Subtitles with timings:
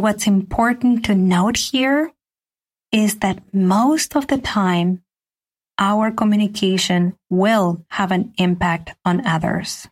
[0.00, 2.10] What's important to note here
[2.90, 5.02] is that most of the time,
[5.78, 9.86] our communication will have an impact on others.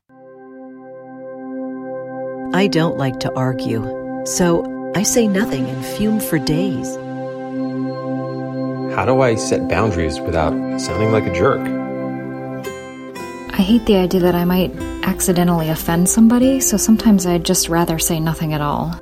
[2.54, 3.84] I don't like to argue,
[4.24, 4.64] so
[4.96, 6.96] I say nothing and fume for days.
[8.96, 11.60] How do I set boundaries without sounding like a jerk?
[13.52, 17.98] I hate the idea that I might accidentally offend somebody, so sometimes I'd just rather
[17.98, 18.98] say nothing at all.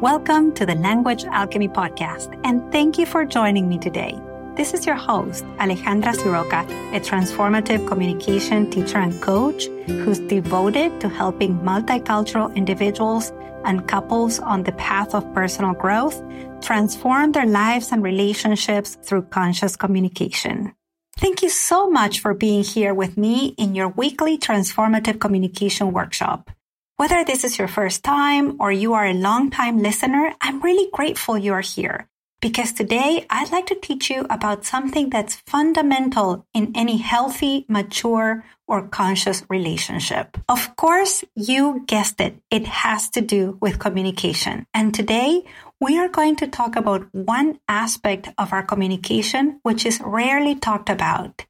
[0.00, 4.18] Welcome to the Language Alchemy Podcast, and thank you for joining me today.
[4.56, 6.64] This is your host, Alejandra Siroka,
[6.96, 13.30] a transformative communication teacher and coach who's devoted to helping multicultural individuals
[13.66, 16.22] and couples on the path of personal growth
[16.62, 20.72] transform their lives and relationships through conscious communication.
[21.18, 26.50] Thank you so much for being here with me in your weekly transformative communication workshop.
[27.00, 31.38] Whether this is your first time or you are a long-time listener, I'm really grateful
[31.38, 32.06] you are here
[32.42, 38.44] because today I'd like to teach you about something that's fundamental in any healthy, mature,
[38.68, 40.36] or conscious relationship.
[40.46, 42.36] Of course, you guessed it.
[42.50, 44.66] It has to do with communication.
[44.74, 45.44] And today
[45.80, 50.90] we are going to talk about one aspect of our communication which is rarely talked
[50.90, 51.46] about.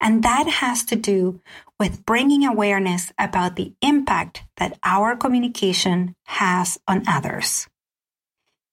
[0.00, 1.40] And that has to do
[1.78, 7.66] with bringing awareness about the impact that our communication has on others.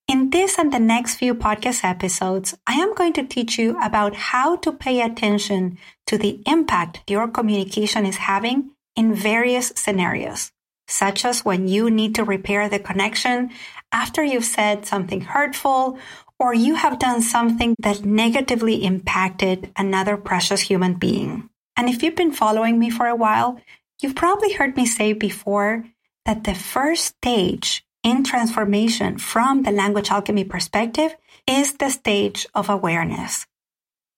[0.08, 4.16] In this and the next few podcast episodes, I am going to teach you about
[4.16, 5.78] how to pay attention
[6.08, 10.52] to the impact your communication is having in various scenarios,
[10.88, 13.52] such as when you need to repair the connection
[13.94, 15.98] after you've said something hurtful
[16.42, 21.47] or you have done something that negatively impacted another precious human being.
[21.78, 23.61] And if you've been following me for a while,
[24.02, 25.86] you've probably heard me say before
[26.25, 31.16] that the first stage in transformation from the language alchemy perspective
[31.46, 33.46] is the stage of awareness.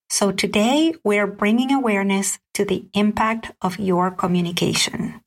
[0.09, 5.19] So today we're bringing awareness to the impact of your communication.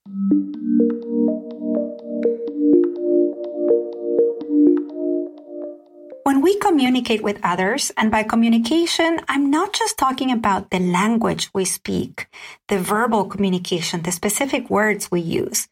[6.26, 11.48] When we communicate with others, and by communication, I'm not just talking about the language
[11.54, 12.26] we speak,
[12.66, 15.68] the verbal communication, the specific words we use.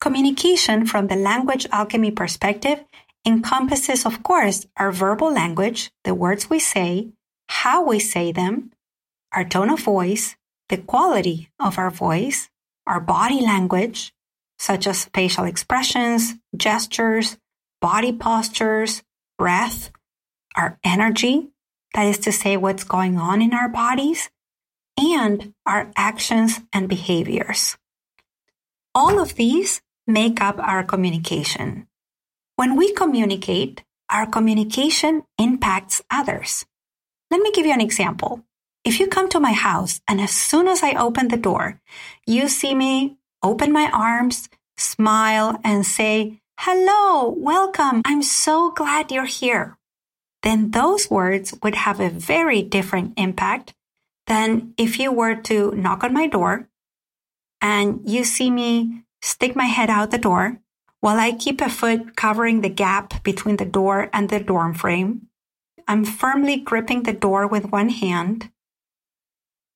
[0.00, 2.84] Communication from the language alchemy perspective
[3.24, 7.12] encompasses, of course, our verbal language, the words we say,
[7.48, 8.72] how we say them,
[9.30, 10.34] our tone of voice,
[10.68, 12.50] the quality of our voice,
[12.88, 14.12] our body language,
[14.58, 17.38] such as facial expressions, gestures,
[17.80, 19.04] body postures,
[19.40, 19.90] breath,
[20.54, 21.48] our energy,
[21.94, 24.28] that is to say, what's going on in our bodies,
[24.98, 27.78] and our actions and behaviors.
[28.94, 31.88] All of these make up our communication.
[32.56, 36.66] When we communicate, our communication impacts others.
[37.30, 38.44] Let me give you an example.
[38.84, 41.80] If you come to my house and as soon as I open the door,
[42.26, 48.02] you see me open my arms, smile, and say, Hello, welcome.
[48.04, 49.78] I'm so glad you're here.
[50.42, 53.72] Then those words would have a very different impact
[54.26, 56.68] than if you were to knock on my door
[57.62, 60.60] and you see me stick my head out the door
[61.00, 65.28] while I keep a foot covering the gap between the door and the dorm frame.
[65.88, 68.50] I'm firmly gripping the door with one hand.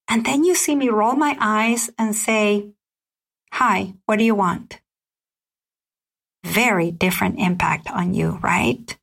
[0.06, 2.74] And then you see me roll my eyes and say,
[3.52, 4.80] Hi, what do you want?
[6.44, 8.96] Very different impact on you, right?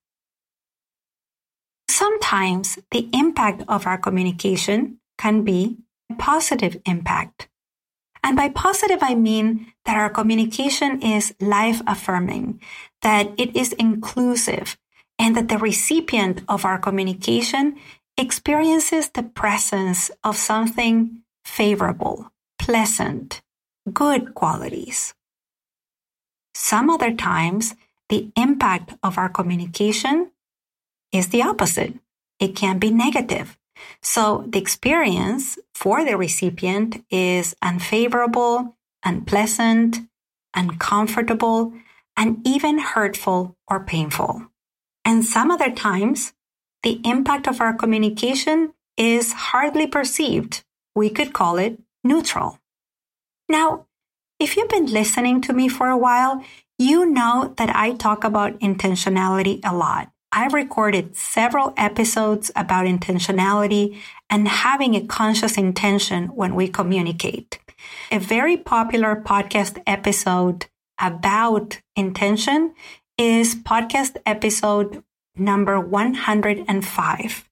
[1.89, 5.77] Sometimes the impact of our communication can be
[6.09, 7.49] a positive impact.
[8.23, 12.61] And by positive, I mean that our communication is life affirming,
[13.01, 14.77] that it is inclusive,
[15.17, 17.77] and that the recipient of our communication
[18.17, 23.41] experiences the presence of something favorable, pleasant,
[23.91, 25.13] good qualities.
[26.61, 27.73] Some other times,
[28.09, 30.29] the impact of our communication
[31.11, 31.95] is the opposite.
[32.39, 33.57] It can be negative.
[34.03, 40.01] So the experience for the recipient is unfavorable, unpleasant,
[40.55, 41.73] uncomfortable,
[42.15, 44.45] and even hurtful or painful.
[45.03, 46.33] And some other times,
[46.83, 50.63] the impact of our communication is hardly perceived.
[50.93, 52.59] We could call it neutral.
[53.49, 53.87] Now,
[54.41, 56.43] if you've been listening to me for a while,
[56.79, 60.09] you know that I talk about intentionality a lot.
[60.31, 64.01] I've recorded several episodes about intentionality
[64.31, 67.59] and having a conscious intention when we communicate.
[68.11, 70.65] A very popular podcast episode
[70.99, 72.73] about intention
[73.19, 75.03] is podcast episode
[75.35, 77.49] number 105,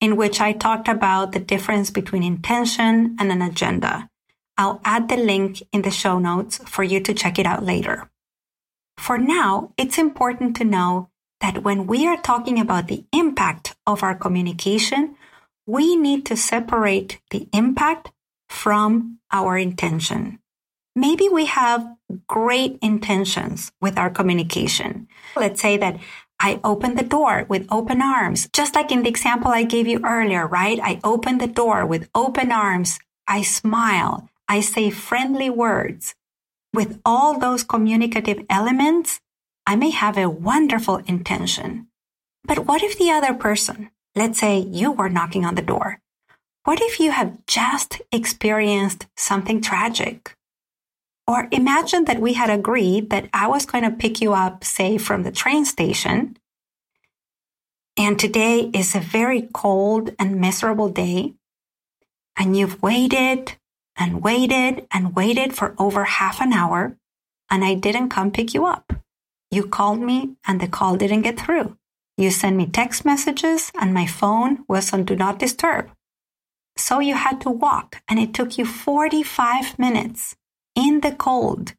[0.00, 4.08] in which I talked about the difference between intention and an agenda.
[4.58, 8.10] I'll add the link in the show notes for you to check it out later.
[8.96, 11.10] For now, it's important to know
[11.40, 15.16] that when we are talking about the impact of our communication,
[15.66, 18.12] we need to separate the impact
[18.48, 20.38] from our intention.
[20.94, 21.86] Maybe we have
[22.26, 25.08] great intentions with our communication.
[25.36, 25.98] Let's say that
[26.40, 30.00] I open the door with open arms, just like in the example I gave you
[30.04, 30.78] earlier, right?
[30.82, 32.98] I open the door with open arms.
[33.26, 34.30] I smile.
[34.48, 36.14] I say friendly words.
[36.72, 39.20] With all those communicative elements,
[39.66, 41.88] I may have a wonderful intention.
[42.44, 46.00] But what if the other person, let's say you were knocking on the door,
[46.64, 50.36] what if you have just experienced something tragic?
[51.26, 54.96] Or imagine that we had agreed that I was going to pick you up, say,
[54.98, 56.36] from the train station.
[57.96, 61.34] And today is a very cold and miserable day.
[62.36, 63.56] And you've waited
[63.96, 66.96] and waited and waited for over half an hour,
[67.50, 68.92] and I didn't come pick you up.
[69.50, 71.76] You called me, and the call didn't get through.
[72.16, 75.90] You sent me text messages, and my phone was on Do Not Disturb.
[76.76, 80.36] So you had to walk, and it took you 45 minutes
[80.74, 81.74] in the cold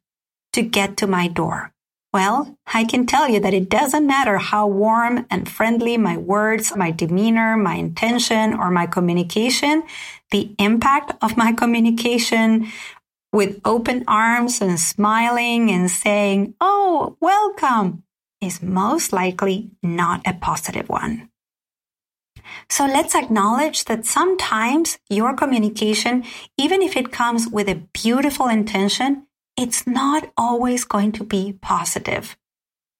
[0.52, 1.72] to get to my door.
[2.12, 6.74] Well, I can tell you that it doesn't matter how warm and friendly my words,
[6.74, 9.82] my demeanor, my intention, or my communication,
[10.30, 12.68] the impact of my communication
[13.30, 18.04] with open arms and smiling and saying, Oh, welcome,
[18.40, 21.28] is most likely not a positive one.
[22.70, 26.24] So let's acknowledge that sometimes your communication,
[26.56, 29.27] even if it comes with a beautiful intention,
[29.58, 32.36] it's not always going to be positive.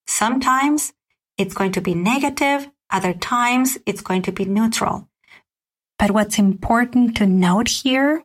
[0.08, 0.92] Sometimes
[1.38, 2.68] it's going to be negative.
[2.90, 5.08] Other times it's going to be neutral.
[6.00, 8.24] But what's important to note here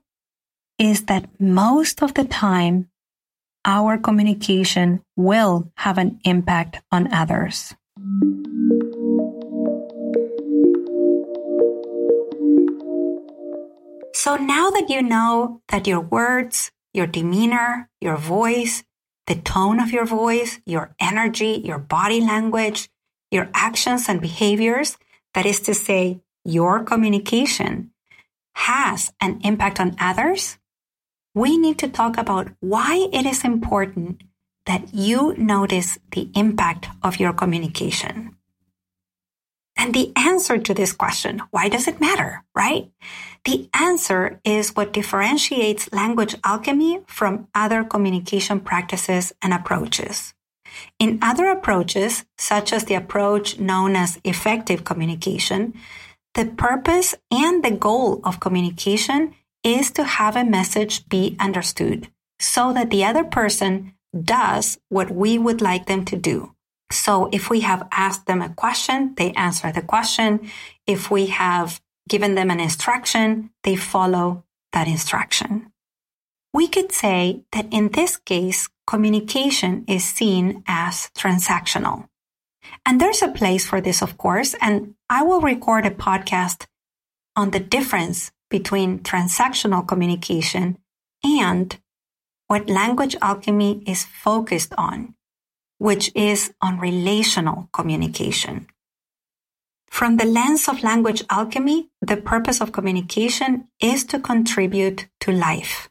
[0.80, 2.90] is that most of the time,
[3.66, 7.76] our communication will have an impact on others.
[14.16, 18.84] So now that you know that your words, your demeanor, your voice,
[19.28, 22.90] the tone of your voice, your energy, your body language,
[23.32, 24.98] your actions and behaviors,
[25.34, 27.92] that is to say, your communication
[28.56, 30.58] has an impact on others,
[31.34, 34.22] we need to talk about why it is important
[34.66, 38.36] that you notice the impact of your communication.
[39.76, 42.92] And the answer to this question, why does it matter, right?
[43.46, 50.34] The answer is what differentiates language alchemy from other communication practices and approaches.
[50.98, 55.74] In other approaches, such as the approach known as effective communication,
[56.36, 62.08] the purpose and the goal of communication is to have a message be understood
[62.40, 66.56] so that the other person does what we would like them to do.
[66.92, 70.52] So if we have asked them a question, they answer the question.
[70.86, 75.72] If we have given them an instruction, they follow that instruction.
[76.54, 82.08] We could say that in this case, communication is seen as transactional.
[82.86, 86.66] And there's a place for this, of course, and I will record a podcast
[87.36, 90.78] on the difference between transactional communication
[91.24, 91.80] and
[92.48, 95.16] what language alchemy is focused on,
[95.80, 98.68] which is on relational communication.
[99.94, 105.88] From the lens of language alchemy, the purpose of communication is to contribute to life.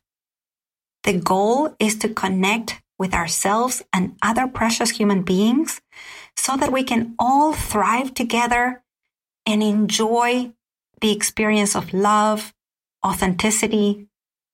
[1.04, 5.80] The goal is to connect with ourselves and other precious human beings
[6.36, 8.82] so that we can all thrive together
[9.46, 10.52] and enjoy
[11.00, 12.52] the experience of love,
[13.06, 14.08] authenticity,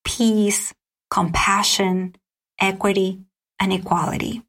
[0.05, 0.75] peace,
[1.11, 2.17] compassion,
[2.61, 3.23] equity,
[3.59, 4.43] and equality.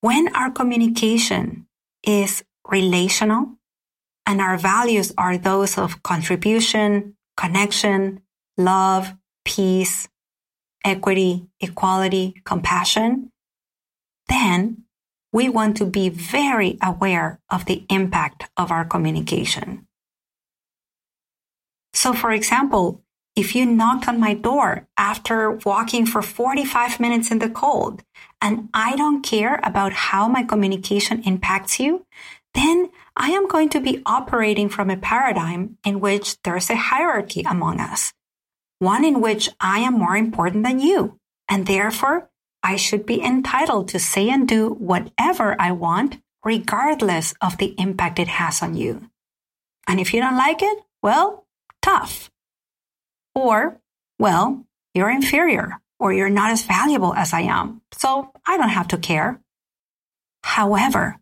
[0.00, 1.66] When our communication
[2.02, 3.57] is relational
[4.28, 8.20] and our values are those of contribution, connection,
[8.58, 9.14] love,
[9.46, 10.06] peace,
[10.84, 13.32] equity, equality, compassion,
[14.28, 14.84] then
[15.32, 19.86] we want to be very aware of the impact of our communication.
[21.94, 23.02] So, for example,
[23.34, 28.02] if you knocked on my door after walking for 45 minutes in the cold
[28.42, 32.04] and I don't care about how my communication impacts you,
[32.54, 37.42] then I am going to be operating from a paradigm in which there's a hierarchy
[37.42, 38.14] among us.
[38.78, 42.30] one in which I am more important than you, and therefore
[42.62, 48.18] I should be entitled to say and do whatever I want, regardless of the impact
[48.18, 49.10] it has on you.
[49.86, 51.46] And if you don't like it, well,
[51.82, 52.30] tough.
[53.34, 53.80] Or,
[54.18, 58.88] well, you're inferior or you're not as valuable as I am, so I don't have
[58.88, 59.40] to care.
[60.44, 61.18] However,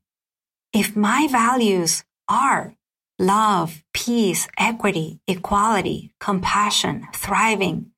[0.76, 2.74] if my values are
[3.18, 7.92] love, peace, equity, equality, compassion, thriving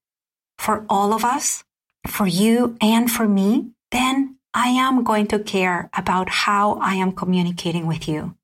[0.59, 1.65] for all of us,
[2.07, 7.11] for you and for me, then I am going to care about how I am
[7.11, 8.37] communicating with you.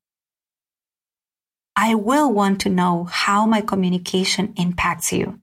[1.77, 5.39] I will want to know how my communication impacts you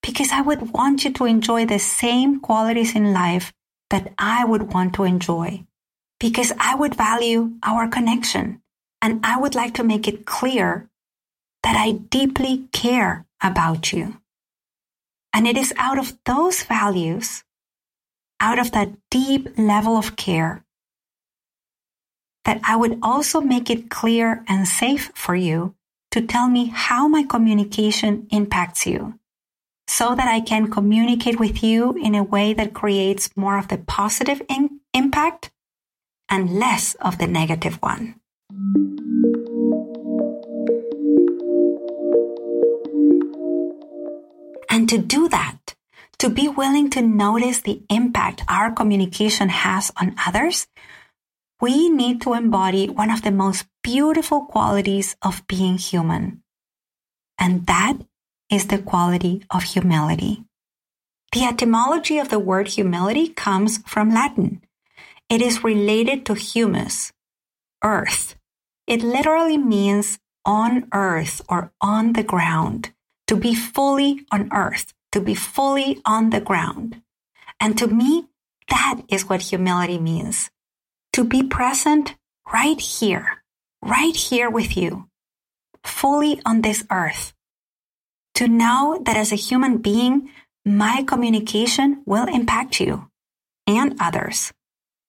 [0.00, 3.52] because I would want you to enjoy the same qualities in life
[3.90, 5.66] that I would want to enjoy
[6.22, 8.62] because I would value our connection
[9.02, 10.88] and I would like to make it clear
[11.64, 14.18] that I deeply care about you.
[15.34, 17.42] And it is out of those values,
[18.38, 20.64] out of that deep level of care,
[22.44, 25.74] that I would also make it clear and safe for you
[26.12, 29.18] to tell me how my communication impacts you
[29.88, 33.78] so that I can communicate with you in a way that creates more of the
[33.78, 35.50] positive in- impact
[36.32, 38.16] and less of the negative one.
[44.70, 45.76] And to do that,
[46.18, 50.66] to be willing to notice the impact our communication has on others,
[51.60, 56.42] we need to embody one of the most beautiful qualities of being human.
[57.38, 57.98] And that
[58.48, 60.44] is the quality of humility.
[61.32, 64.62] The etymology of the word humility comes from Latin.
[65.32, 67.10] It is related to humus,
[67.82, 68.36] earth.
[68.86, 72.92] It literally means on earth or on the ground,
[73.28, 77.00] to be fully on earth, to be fully on the ground.
[77.58, 78.26] And to me,
[78.68, 80.50] that is what humility means.
[81.14, 82.14] To be present
[82.52, 83.42] right here,
[83.80, 85.08] right here with you,
[85.82, 87.32] fully on this earth.
[88.34, 90.28] To know that as a human being,
[90.66, 93.08] my communication will impact you
[93.66, 94.52] and others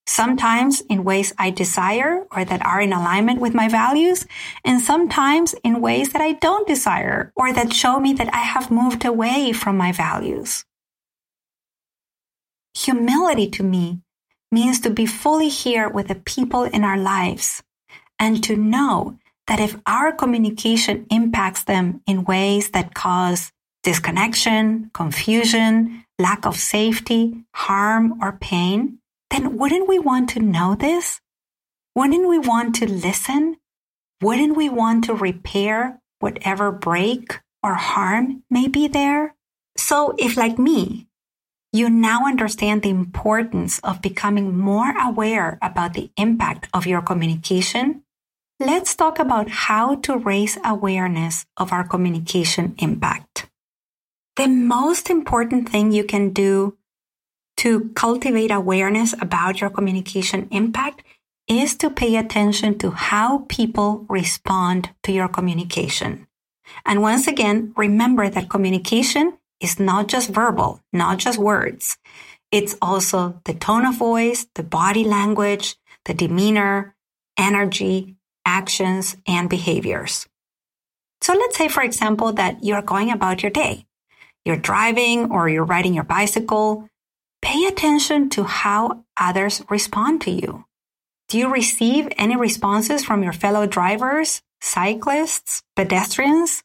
[0.06, 4.26] sometimes in ways I desire or that are in alignment with my values,
[4.64, 8.70] and sometimes in ways that I don't desire or that show me that I have
[8.70, 10.64] moved away from my values.
[12.74, 14.00] Humility to me
[14.50, 17.62] means to be fully here with the people in our lives
[18.18, 26.04] and to know that if our communication impacts them in ways that cause disconnection, confusion,
[26.18, 28.98] lack of safety, harm, or pain,
[29.34, 31.20] then wouldn't we want to know this?
[31.96, 33.56] Wouldn't we want to listen?
[34.22, 39.34] Wouldn't we want to repair whatever break or harm may be there?
[39.76, 41.08] So if like me,
[41.72, 48.04] you now understand the importance of becoming more aware about the impact of your communication,
[48.60, 53.50] let's talk about how to raise awareness of our communication impact.
[54.36, 56.78] The most important thing you can do
[57.58, 61.02] to cultivate awareness about your communication impact
[61.48, 66.26] is to pay attention to how people respond to your communication.
[66.86, 71.98] And once again, remember that communication is not just verbal, not just words.
[72.50, 76.94] It's also the tone of voice, the body language, the demeanor,
[77.38, 80.26] energy, actions, and behaviors.
[81.20, 83.86] So let's say, for example, that you're going about your day.
[84.44, 86.88] You're driving or you're riding your bicycle
[87.44, 90.64] Pay attention to how others respond to you.
[91.28, 96.62] Do you receive any responses from your fellow drivers, cyclists, pedestrians?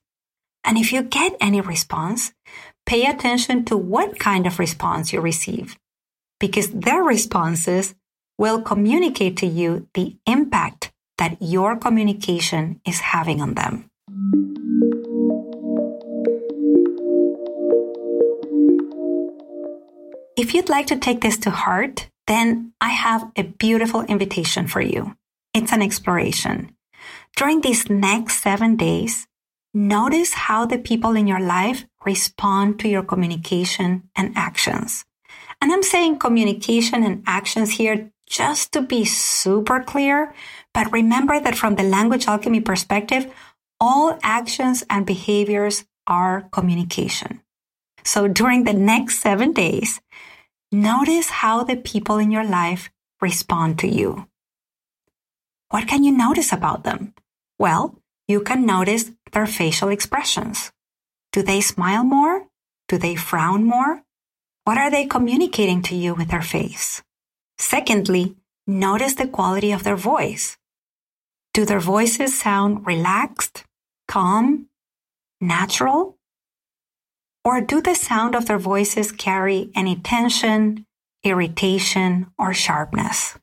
[0.64, 2.32] And if you get any response,
[2.86, 5.78] pay attention to what kind of response you receive,
[6.40, 7.94] because their responses
[8.38, 13.89] will communicate to you the impact that your communication is having on them.
[20.40, 24.80] If you'd like to take this to heart, then I have a beautiful invitation for
[24.80, 25.18] you.
[25.54, 26.78] It's an exploration.
[27.36, 29.28] During these next seven days,
[29.74, 35.04] notice how the people in your life respond to your communication and actions.
[35.62, 40.34] And I'm saying communication and actions here just to be super clear,
[40.74, 43.30] but remember that from the language alchemy perspective,
[43.82, 47.42] all actions and behaviors are communication.
[48.06, 50.00] So during the next seven days,
[50.72, 54.28] Notice how the people in your life respond to you.
[55.70, 57.16] What can you notice about them?
[57.58, 57.96] Well,
[58.28, 60.72] you can notice their facial expressions.
[61.32, 62.46] Do they smile more?
[62.88, 64.04] Do they frown more?
[64.64, 67.02] What are they communicating to you with their face?
[67.58, 68.36] Secondly,
[68.68, 70.56] notice the quality of their voice.
[71.56, 73.64] Do their voices sound relaxed,
[74.08, 74.68] calm,
[75.42, 76.19] natural?
[77.46, 80.86] Or do the sound of their voices carry any tension,
[81.24, 83.38] irritation, or sharpness?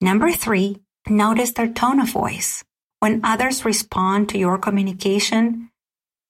[0.00, 2.64] Number three, notice their tone of voice.
[3.00, 5.70] When others respond to your communication,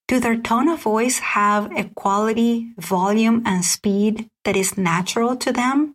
[0.08, 5.52] do their tone of voice have a quality, volume, and speed that is natural to
[5.52, 5.94] them?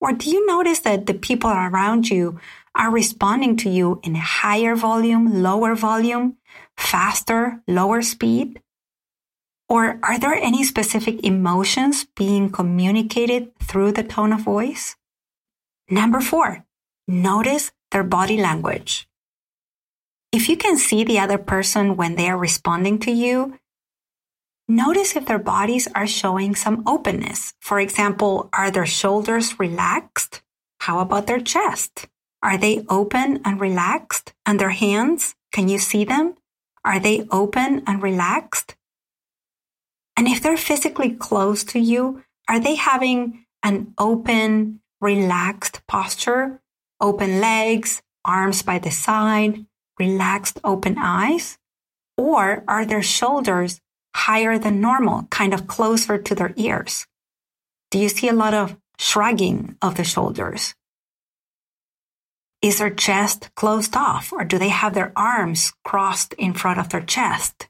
[0.00, 2.38] Or do you notice that the people around you
[2.74, 6.36] are responding to you in a higher volume, lower volume,
[6.76, 8.60] faster, lower speed?
[9.68, 14.96] Or are there any specific emotions being communicated through the tone of voice?
[15.88, 16.64] Number four,
[17.08, 19.08] notice their body language.
[20.32, 23.58] If you can see the other person when they are responding to you,
[24.68, 27.54] notice if their bodies are showing some openness.
[27.60, 30.42] For example, are their shoulders relaxed?
[30.80, 32.08] How about their chest?
[32.42, 34.34] Are they open and relaxed?
[34.44, 36.34] And their hands, can you see them?
[36.84, 38.76] Are they open and relaxed?
[40.16, 46.60] And if they're physically close to you, are they having an open, relaxed posture?
[47.00, 49.66] Open legs, arms by the side,
[49.98, 51.58] relaxed, open eyes?
[52.16, 53.80] Or are their shoulders
[54.14, 57.06] higher than normal, kind of closer to their ears?
[57.90, 60.74] Do you see a lot of shrugging of the shoulders?
[62.62, 66.88] Is their chest closed off, or do they have their arms crossed in front of
[66.88, 67.68] their chest?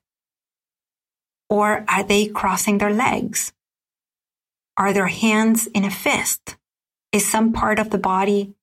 [1.49, 3.53] Or are they crossing their legs?
[4.77, 6.57] Are their hands in a fist?
[7.13, 8.55] Is some part of the body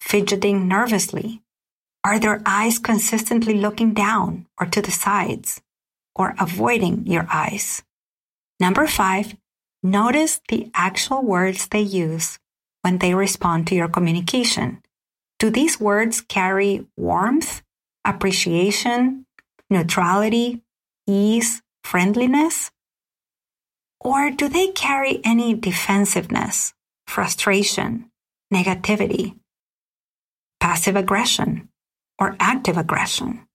[0.00, 1.42] fidgeting nervously?
[2.04, 5.60] Are their eyes consistently looking down or to the sides
[6.14, 7.82] or avoiding your eyes?
[8.58, 9.36] Number five,
[9.82, 12.38] notice the actual words they use
[12.82, 14.82] when they respond to your communication.
[15.38, 17.62] Do these words carry warmth,
[18.04, 19.26] appreciation,
[19.70, 20.62] neutrality,
[21.06, 22.70] ease, friendliness?
[24.00, 26.74] Or do they carry any defensiveness,
[27.06, 28.10] frustration,
[28.52, 29.38] negativity,
[30.60, 31.68] passive aggression,
[32.18, 33.46] or active aggression?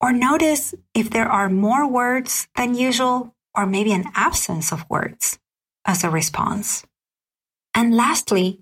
[0.00, 5.38] Or notice if there are more words than usual, or maybe an absence of words
[5.84, 6.84] as a response.
[7.74, 8.60] And lastly,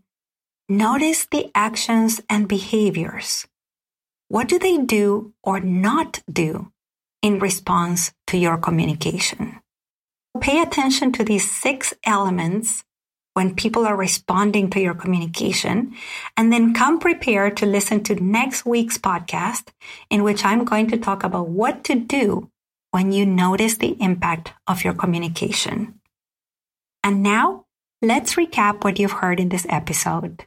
[0.68, 3.46] notice the actions and behaviors.
[4.28, 6.72] What do they do or not do
[7.22, 9.60] in response to your communication.
[10.40, 12.84] Pay attention to these six elements
[13.34, 15.94] when people are responding to your communication,
[16.36, 19.68] and then come prepared to listen to next week's podcast,
[20.10, 22.50] in which I'm going to talk about what to do
[22.90, 26.00] when you notice the impact of your communication.
[27.04, 27.66] And now,
[28.02, 30.44] let's recap what you've heard in this episode.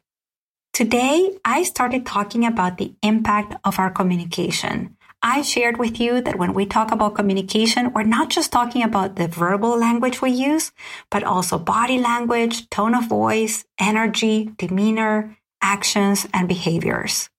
[0.73, 6.39] Today, I started talking about the impact of our communication I shared with you that
[6.39, 10.71] when we talk about communication, we're not just talking about the verbal language we use,
[11.12, 17.29] but also body language, tone of voice, energy, demeanor, actions, and behaviors.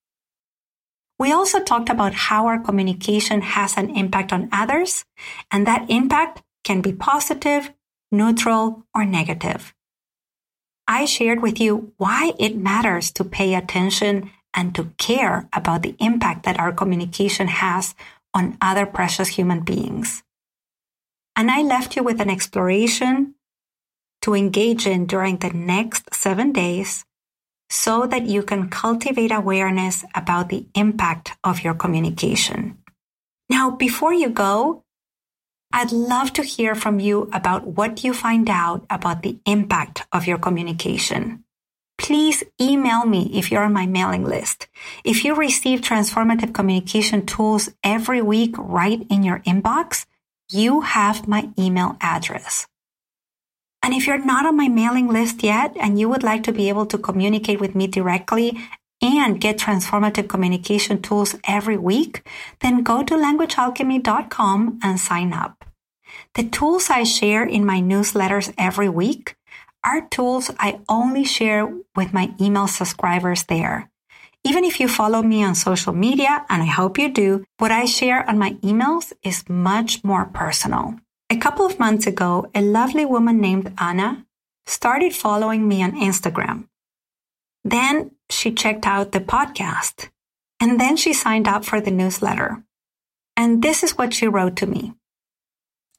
[1.18, 5.04] We also talked about how our communication has an impact on others,
[5.50, 7.72] and that impact can be positive,
[8.12, 9.74] neutral, or negative.
[10.86, 15.96] I shared with you why it matters to pay attention and to care about the
[15.98, 17.94] impact that our communication has
[18.34, 20.22] on other precious human beings.
[21.36, 23.34] And I left you with an exploration
[24.22, 27.04] to engage in during the next seven days
[27.70, 32.78] so that you can cultivate awareness about the impact of your communication.
[33.48, 34.84] Now, before you go,
[35.72, 40.26] I'd love to hear from you about what you find out about the impact of
[40.26, 41.44] your communication
[42.02, 44.66] please email me if you're on my mailing list.
[45.04, 50.04] If you receive transformative communication tools every week right in your inbox,
[50.50, 52.66] you have my email address.
[53.84, 56.68] And if you're not on my mailing list yet and you would like to be
[56.68, 58.58] able to communicate with me directly
[59.00, 62.28] and get transformative communication tools every week,
[62.60, 65.64] then go to languagealchemy.com and sign up.
[66.34, 69.36] The tools I share in my newsletters every week
[69.84, 71.66] are tools I only share
[71.96, 73.90] with my email subscribers there.
[74.44, 77.84] Even if you follow me on social media, and I hope you do, what I
[77.84, 80.96] share on my emails is much more personal.
[81.30, 84.26] A couple of months ago, a lovely woman named Anna
[84.66, 86.66] started following me on Instagram.
[87.64, 90.08] Then she checked out the podcast,
[90.58, 92.64] and then she signed up for the newsletter.
[93.36, 94.94] And this is what she wrote to me.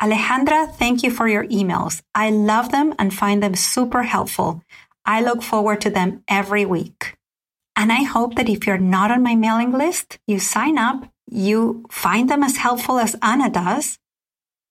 [0.01, 2.01] Alejandra, thank you for your emails.
[2.13, 4.63] I love them and find them super helpful.
[5.05, 7.15] I look forward to them every week.
[7.75, 11.85] And I hope that if you're not on my mailing list, you sign up, you
[11.89, 13.97] find them as helpful as Anna does,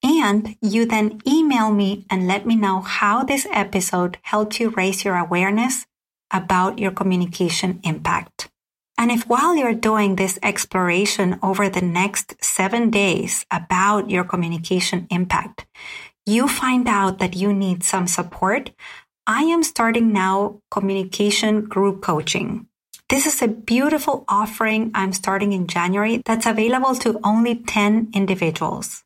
[0.03, 5.05] and you then email me and let me know how this episode helped you raise
[5.05, 5.87] your awareness
[6.31, 8.52] about your communication impact.
[8.99, 15.07] And if while you're doing this exploration over the next seven days about your communication
[15.11, 15.67] impact,
[16.27, 18.71] you find out that you need some support,
[19.27, 22.67] I am starting now communication group coaching.
[23.09, 29.05] This is a beautiful offering I'm starting in January that's available to only 10 individuals.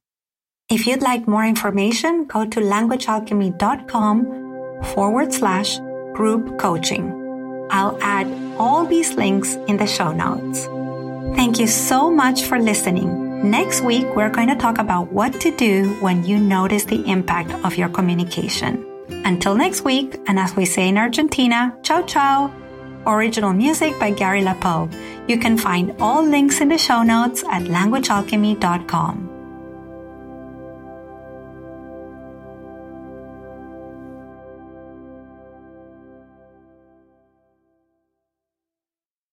[0.68, 5.78] If you'd like more information, go to languagealchemy.com forward slash
[6.14, 7.15] group coaching.
[7.70, 8.26] I'll add
[8.58, 10.66] all these links in the show notes.
[11.36, 13.50] Thank you so much for listening.
[13.50, 17.52] Next week, we're going to talk about what to do when you notice the impact
[17.64, 18.84] of your communication.
[19.24, 22.50] Until next week, and as we say in Argentina, ciao ciao.
[23.06, 24.90] Original music by Gary LaPoe.
[25.28, 29.35] You can find all links in the show notes at languagealchemy.com.